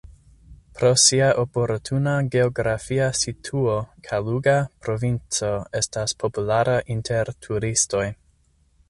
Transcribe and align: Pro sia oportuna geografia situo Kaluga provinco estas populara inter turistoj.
Pro 0.77 0.87
sia 1.01 1.25
oportuna 1.41 2.13
geografia 2.35 3.09
situo 3.19 3.75
Kaluga 4.09 4.57
provinco 4.87 5.53
estas 5.83 6.17
populara 6.25 6.79
inter 6.97 7.33
turistoj. 7.47 8.07